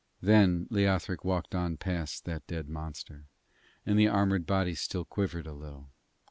[0.19, 3.27] Then Leothric walked on past that dead monster,
[3.85, 5.91] and the armoured body still quivered a little.